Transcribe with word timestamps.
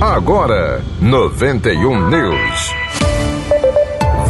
Agora, 0.00 0.84
91 1.00 2.10
News. 2.10 2.74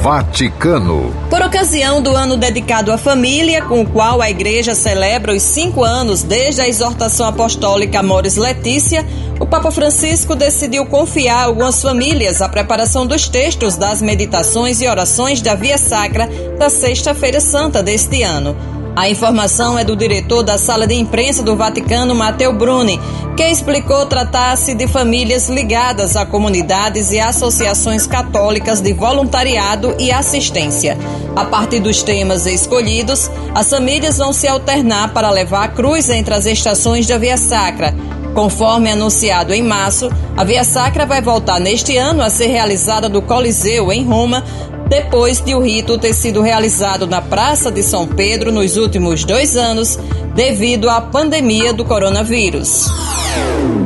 Vaticano. 0.01 1.13
Por 1.29 1.43
ocasião 1.43 2.01
do 2.01 2.15
ano 2.15 2.37
dedicado 2.37 2.93
à 2.93 2.97
família, 2.97 3.61
com 3.63 3.81
o 3.81 3.91
qual 3.91 4.23
a 4.23 4.31
Igreja 4.31 4.77
celebra 4.77 5.35
os 5.35 5.43
cinco 5.43 5.83
anos 5.83 6.23
desde 6.23 6.61
a 6.61 6.69
exortação 6.69 7.27
apostólica 7.27 7.99
Amoris 7.99 8.37
Letícia, 8.37 9.05
o 9.41 9.47
Papa 9.47 9.73
Francisco 9.73 10.37
decidiu 10.37 10.87
confiar 10.87 11.41
a 11.41 11.45
algumas 11.47 11.83
famílias 11.83 12.41
a 12.41 12.49
preparação 12.49 13.05
dos 13.05 13.29
textos 13.29 13.75
das 13.75 14.01
meditações 14.01 14.81
e 14.81 14.87
orações 14.87 15.43
da 15.43 15.57
Via 15.57 15.79
Sacra 15.79 16.29
da 16.57 16.71
Sexta-feira 16.71 17.41
Santa 17.41 17.83
deste 17.83 18.23
ano. 18.23 18.76
A 18.97 19.11
informação 19.11 19.79
é 19.79 19.85
do 19.85 19.95
diretor 19.95 20.43
da 20.43 20.57
sala 20.57 20.87
de 20.87 20.95
imprensa 20.95 21.43
do 21.43 21.55
Vaticano, 21.55 22.15
Matteo 22.15 22.55
Bruni, 22.55 22.99
que 23.37 23.47
explicou 23.47 24.07
tratar-se 24.07 24.75
de 24.75 24.89
famílias 24.89 25.51
ligadas 25.51 26.17
a 26.17 26.25
comunidades 26.25 27.13
e 27.13 27.21
associações 27.21 28.07
católicas 28.07 28.81
de 28.81 28.95
voluntariado 28.95 29.95
e 29.99 30.11
assistência. 30.11 30.97
A 31.37 31.45
partir 31.45 31.81
dos 31.81 32.03
temas 32.03 32.47
escolhidos, 32.47 33.31
as 33.55 33.69
famílias 33.69 34.17
vão 34.17 34.33
se 34.33 34.49
alternar 34.49 35.13
para 35.13 35.31
levar 35.31 35.65
a 35.65 35.69
cruz 35.69 36.09
entre 36.09 36.33
as 36.33 36.47
estações 36.47 37.07
da 37.07 37.19
Via 37.19 37.37
Sacra. 37.37 37.95
Conforme 38.37 38.91
anunciado 38.91 39.55
em 39.55 39.63
março, 39.63 40.11
a 40.37 40.45
Via 40.45 40.63
Sacra 40.63 41.07
vai 41.07 41.23
voltar 41.23 41.59
neste 41.59 41.97
ano 41.97 42.23
a 42.23 42.29
ser 42.29 42.49
realizada 42.49 43.09
no 43.09 43.23
Coliseu, 43.23 43.91
em 43.91 44.05
Roma, 44.05 44.45
depois 44.91 45.41
de 45.41 45.55
o 45.55 45.61
rito 45.63 45.97
ter 45.97 46.13
sido 46.13 46.43
realizado 46.43 47.07
na 47.07 47.23
Praça 47.23 47.73
de 47.73 47.83
São 47.83 48.07
Pedro 48.07 48.53
nos 48.53 48.77
últimos 48.77 49.25
dois 49.25 49.57
anos, 49.57 49.99
devido 50.35 50.91
à 50.91 51.01
pandemia 51.01 51.73
do 51.73 51.83
coronavírus. 51.83 52.85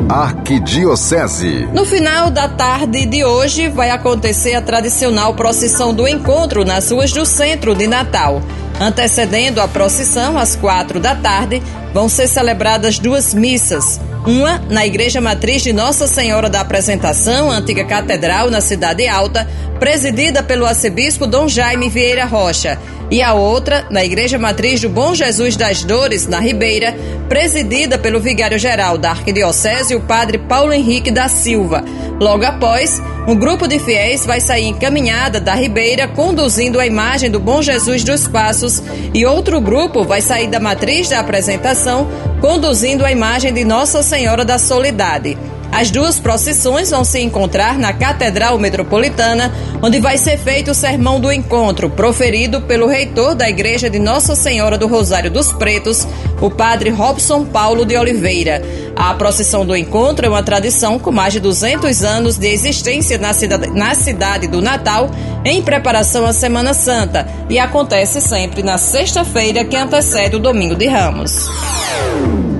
Arquidiocese. 0.08 1.68
No 1.72 1.84
final 1.84 2.28
da 2.28 2.48
tarde 2.48 3.06
de 3.06 3.24
hoje 3.24 3.68
vai 3.68 3.90
acontecer 3.90 4.56
a 4.56 4.60
tradicional 4.60 5.32
procissão 5.34 5.94
do 5.94 6.08
encontro 6.08 6.64
nas 6.64 6.90
ruas 6.90 7.12
do 7.12 7.24
centro 7.24 7.72
de 7.72 7.86
Natal. 7.86 8.42
Antecedendo 8.80 9.60
a 9.60 9.68
procissão, 9.68 10.38
às 10.38 10.56
quatro 10.56 10.98
da 10.98 11.14
tarde, 11.14 11.62
vão 11.92 12.08
ser 12.08 12.26
celebradas 12.26 12.98
duas 12.98 13.34
missas. 13.34 14.00
Uma 14.26 14.58
na 14.70 14.86
Igreja 14.86 15.20
Matriz 15.20 15.62
de 15.62 15.70
Nossa 15.70 16.06
Senhora 16.06 16.48
da 16.48 16.62
Apresentação, 16.62 17.50
antiga 17.50 17.84
catedral 17.84 18.50
na 18.50 18.62
Cidade 18.62 19.06
Alta, 19.06 19.46
presidida 19.78 20.42
pelo 20.42 20.64
arcebispo 20.64 21.26
Dom 21.26 21.46
Jaime 21.46 21.90
Vieira 21.90 22.24
Rocha, 22.24 22.78
e 23.10 23.22
a 23.22 23.34
outra 23.34 23.86
na 23.90 24.04
Igreja 24.04 24.38
Matriz 24.38 24.80
do 24.80 24.88
Bom 24.88 25.14
Jesus 25.14 25.56
das 25.56 25.82
Dores, 25.82 26.26
na 26.26 26.38
Ribeira, 26.38 26.94
presidida 27.28 27.98
pelo 27.98 28.20
vigário-geral 28.20 28.96
da 28.96 29.10
Arquidiocese, 29.10 29.94
o 29.94 30.00
padre 30.00 30.38
Paulo 30.38 30.72
Henrique 30.72 31.10
da 31.10 31.28
Silva. 31.28 31.84
Logo 32.20 32.44
após, 32.44 33.00
um 33.26 33.34
grupo 33.34 33.66
de 33.66 33.78
fiéis 33.78 34.26
vai 34.26 34.42
sair 34.42 34.66
encaminhada 34.66 35.40
da 35.40 35.54
Ribeira, 35.54 36.06
conduzindo 36.06 36.78
a 36.78 36.86
imagem 36.86 37.30
do 37.30 37.40
Bom 37.40 37.62
Jesus 37.62 38.04
dos 38.04 38.28
Passos, 38.28 38.82
e 39.14 39.24
outro 39.24 39.58
grupo 39.58 40.04
vai 40.04 40.20
sair 40.20 40.46
da 40.46 40.60
matriz 40.60 41.08
da 41.08 41.18
apresentação, 41.18 42.06
conduzindo 42.38 43.06
a 43.06 43.10
imagem 43.10 43.54
de 43.54 43.64
Nossa 43.64 44.02
Senhora 44.02 44.44
da 44.44 44.58
Soledade. 44.58 45.38
As 45.72 45.90
duas 45.90 46.18
procissões 46.18 46.90
vão 46.90 47.04
se 47.04 47.20
encontrar 47.20 47.78
na 47.78 47.92
Catedral 47.92 48.58
Metropolitana, 48.58 49.52
onde 49.80 50.00
vai 50.00 50.18
ser 50.18 50.36
feito 50.36 50.72
o 50.72 50.74
sermão 50.74 51.20
do 51.20 51.32
encontro, 51.32 51.88
proferido 51.88 52.60
pelo 52.62 52.86
reitor 52.86 53.34
da 53.34 53.48
Igreja 53.48 53.88
de 53.88 53.98
Nossa 53.98 54.34
Senhora 54.34 54.76
do 54.76 54.88
Rosário 54.88 55.30
dos 55.30 55.52
Pretos, 55.52 56.06
o 56.40 56.50
padre 56.50 56.90
Robson 56.90 57.44
Paulo 57.44 57.84
de 57.84 57.96
Oliveira. 57.96 58.62
A 58.96 59.14
procissão 59.14 59.64
do 59.64 59.76
encontro 59.76 60.26
é 60.26 60.28
uma 60.28 60.42
tradição 60.42 60.98
com 60.98 61.12
mais 61.12 61.32
de 61.32 61.40
200 61.40 62.02
anos 62.02 62.36
de 62.36 62.48
existência 62.48 63.16
na 63.16 63.32
cidade, 63.32 63.70
na 63.70 63.94
cidade 63.94 64.48
do 64.48 64.60
Natal, 64.60 65.10
em 65.44 65.62
preparação 65.62 66.26
à 66.26 66.32
Semana 66.32 66.74
Santa, 66.74 67.26
e 67.48 67.58
acontece 67.58 68.20
sempre 68.20 68.62
na 68.62 68.76
sexta-feira 68.76 69.64
que 69.64 69.76
antecede 69.76 70.36
o 70.36 70.40
Domingo 70.40 70.74
de 70.74 70.88
Ramos. 70.88 71.48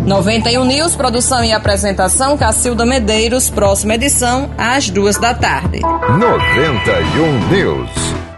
91 0.07 0.65
News, 0.65 0.97
produção 0.97 1.45
e 1.45 1.53
apresentação, 1.53 2.37
Cacilda 2.37 2.87
Medeiros, 2.87 3.51
próxima 3.51 3.95
edição, 3.95 4.51
às 4.57 4.89
duas 4.91 5.19
da 5.19 5.35
tarde. 5.35 5.81
91 5.81 7.49
News. 7.49 8.30